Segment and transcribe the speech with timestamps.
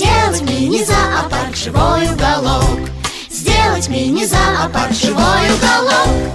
[0.00, 2.88] Сделать мини-зоопарк, живой уголок
[3.28, 6.32] Сделать мини-зоопарк, живой уголок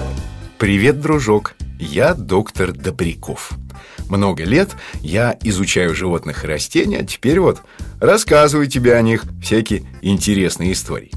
[0.60, 1.56] Привет, дружок!
[1.80, 3.54] Я доктор Добряков.
[4.08, 4.70] Много лет
[5.02, 7.64] я изучаю животных и растения, а теперь вот
[8.00, 11.10] рассказываю тебе о них всякие интересные истории.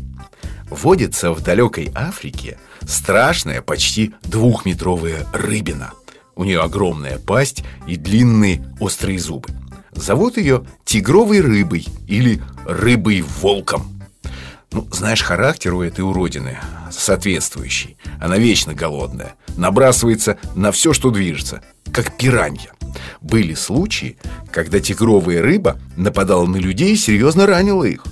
[0.70, 5.92] Водится в далекой Африке страшная, почти двухметровая рыбина.
[6.34, 9.50] У нее огромная пасть и длинные острые зубы.
[10.00, 14.00] Зовут ее тигровой рыбой или рыбой-волком.
[14.70, 16.58] Ну, знаешь, характер у этой уродины
[16.90, 17.96] соответствующий.
[18.20, 22.70] Она вечно голодная, набрасывается на все, что движется, как пиранья.
[23.20, 24.18] Были случаи,
[24.50, 28.04] когда тигровая рыба нападала на людей и серьезно ранила их.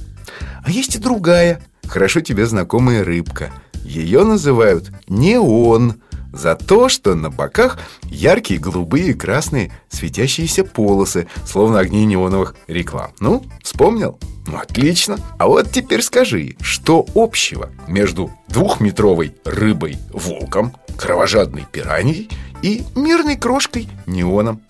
[0.65, 3.53] А есть и другая, хорошо тебе знакомая рыбка.
[3.85, 6.01] Ее называют неон
[6.33, 13.13] за то, что на боках яркие голубые и красные светящиеся полосы, словно огни неоновых реклам.
[13.21, 14.19] Ну, вспомнил?
[14.47, 15.19] Ну, отлично.
[15.39, 22.31] А вот теперь скажи, что общего между двухметровой рыбой-волком, кровожадной пираньей
[22.63, 24.63] и мирной крошкой неоном?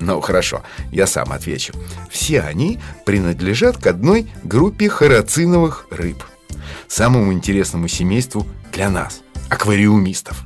[0.00, 1.74] Ну, хорошо, я сам отвечу.
[2.10, 6.24] Все они принадлежат к одной группе харациновых рыб.
[6.88, 10.44] Самому интересному семейству для нас, аквариумистов.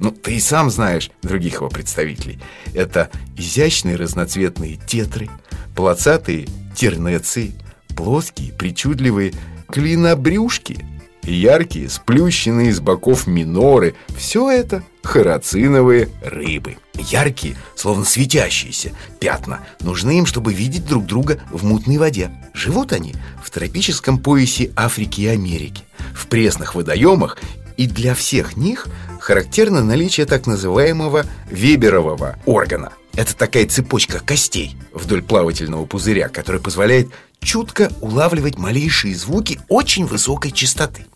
[0.00, 2.38] Ну, ты и сам знаешь других его представителей.
[2.74, 5.30] Это изящные разноцветные тетры,
[5.74, 7.52] полосатые тернеции,
[7.94, 9.32] плоские, причудливые
[9.70, 10.84] клинобрюшки
[11.26, 13.94] яркие, сплющенные с боков миноры.
[14.16, 16.76] Все это харациновые рыбы.
[16.94, 22.30] Яркие, словно светящиеся пятна нужны им, чтобы видеть друг друга в мутной воде.
[22.52, 25.82] Живут они в тропическом поясе Африки и Америки,
[26.14, 27.38] в пресных водоемах
[27.76, 28.86] и для всех них
[29.24, 32.92] характерно наличие так называемого веберового органа.
[33.14, 37.08] Это такая цепочка костей вдоль плавательного пузыря, которая позволяет
[37.40, 41.06] чутко улавливать малейшие звуки очень высокой частоты.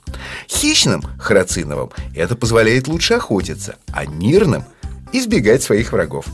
[0.49, 4.65] Хищным харациновым это позволяет лучше охотиться, а мирным
[5.13, 6.25] избегать своих врагов.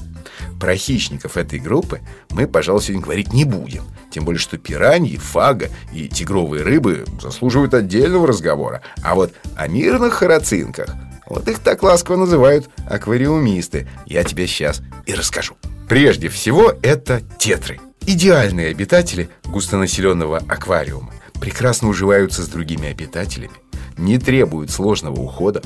[0.61, 3.83] Про хищников этой группы мы, пожалуй, сегодня говорить не будем.
[4.13, 8.81] Тем более, что пираньи, фага и тигровые рыбы заслуживают отдельного разговора.
[9.03, 10.95] А вот о мирных харацинках,
[11.29, 15.57] вот их так ласково называют аквариумисты, я тебе сейчас и расскажу.
[15.89, 17.81] Прежде всего, это тетры.
[18.07, 23.55] Идеальные обитатели густонаселенного аквариума прекрасно уживаются с другими обитателями,
[23.97, 25.63] не требуют сложного ухода,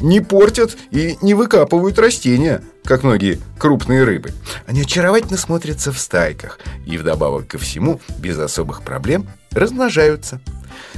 [0.00, 4.32] не портят и не выкапывают растения, как многие крупные рыбы.
[4.66, 10.40] Они очаровательно смотрятся в стайках и вдобавок ко всему, без особых проблем, размножаются.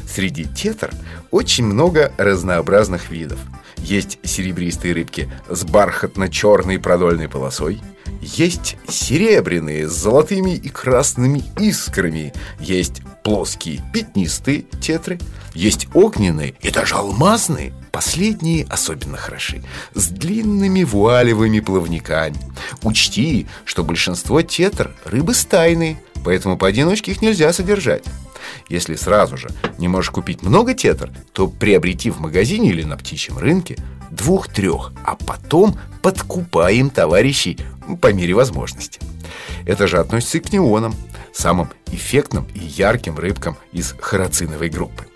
[0.08, 0.90] Среди тетр
[1.30, 3.38] очень много разнообразных видов.
[3.78, 7.80] Есть серебристые рыбки с бархатно-черной продольной полосой–
[8.20, 15.18] есть серебряные с золотыми и красными искрами Есть плоские пятнистые тетры
[15.52, 19.62] Есть огненные и даже алмазные Последние особенно хороши
[19.94, 22.36] С длинными вуалевыми плавниками
[22.82, 28.04] Учти, что большинство тетр рыбы стайные Поэтому поодиночке их нельзя содержать
[28.68, 33.38] если сразу же не можешь купить много тетр, то приобрети в магазине или на птичьем
[33.38, 33.76] рынке
[34.10, 37.58] двух-трех, а потом подкупаем товарищей
[38.00, 39.00] по мере возможности.
[39.66, 40.94] Это же относится и к неонам,
[41.32, 45.06] самым эффектным и ярким рыбкам из харациновой группы.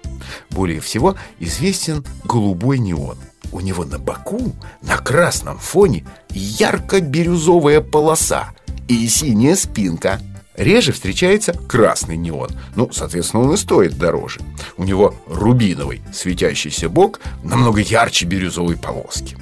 [0.50, 3.18] Более всего известен голубой неон.
[3.50, 8.50] У него на боку, на красном фоне, ярко-бирюзовая полоса
[8.88, 10.20] и синяя спинка–
[10.58, 12.50] Реже встречается красный неон.
[12.74, 14.40] Ну, соответственно, он и стоит дороже.
[14.76, 19.36] У него рубиновый светящийся бок намного ярче бирюзовой полоски.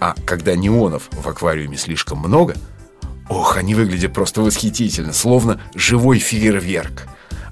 [0.00, 2.56] А когда неонов в аквариуме слишком много,
[3.28, 7.08] ох, они выглядят просто восхитительно, словно живой фейерверк.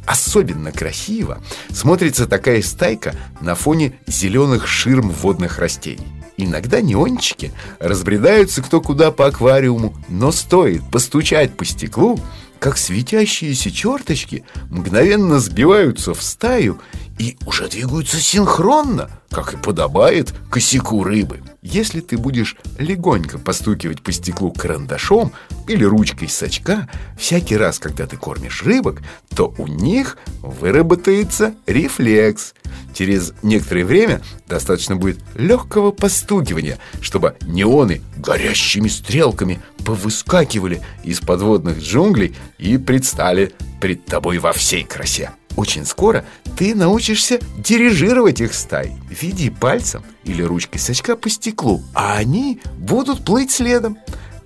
[0.06, 6.06] Особенно красиво смотрится такая стайка на фоне зеленых ширм водных растений.
[6.38, 12.18] Иногда неончики разбредаются кто куда по аквариуму, но стоит постучать по стеклу,
[12.62, 16.80] как светящиеся черточки мгновенно сбиваются в стаю
[17.18, 21.40] и уже двигаются синхронно, как и подобает косяку рыбы.
[21.62, 25.32] Если ты будешь легонько постукивать по стеклу карандашом
[25.68, 26.88] или ручкой с очка
[27.18, 29.02] всякий раз, когда ты кормишь рыбок,
[29.34, 32.54] то у них выработается рефлекс.
[32.94, 42.34] Через некоторое время достаточно будет легкого постукивания, чтобы неоны горящими стрелками повыскакивали из подводных джунглей
[42.58, 45.32] и предстали пред тобой во всей красе.
[45.56, 46.24] Очень скоро
[46.56, 48.92] ты научишься дирижировать их стай.
[49.10, 53.98] Веди пальцем или ручкой с очка по стеклу, а они будут плыть следом.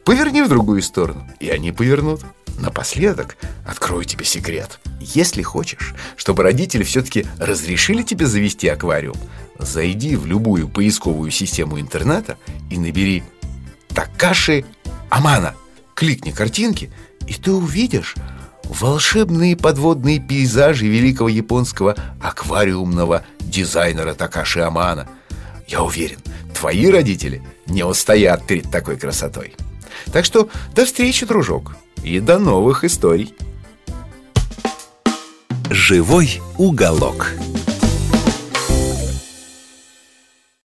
[0.05, 2.23] Поверни в другую сторону, и они повернут.
[2.59, 3.37] Напоследок
[3.67, 4.81] открою тебе секрет.
[5.01, 9.17] Если хочешь, чтобы родители все-таки разрешили тебе завести аквариум,
[9.59, 12.39] зайди в любую поисковую систему интернета
[12.71, 13.23] и набери
[13.89, 14.65] Такаши
[15.11, 15.55] Амана.
[15.95, 16.91] Кликни картинки,
[17.27, 18.15] и ты увидишь
[18.69, 25.09] волшебные подводные пейзажи великого японского аквариумного дизайнера Такаши Амана.
[25.67, 26.19] Я уверен,
[26.55, 29.55] твои родители не устоят перед такой красотой.
[30.13, 33.35] Так что до встречи, дружок, и до новых историй.
[35.71, 37.33] Живой уголок.